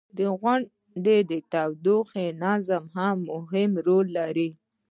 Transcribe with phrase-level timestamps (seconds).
[0.39, 4.49] •غونډۍ د تودوخې تنظیم کې مهم رول لري.